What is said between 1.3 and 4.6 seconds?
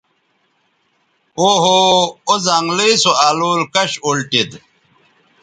او ہو او زنگلئ سو الول کش اُلٹید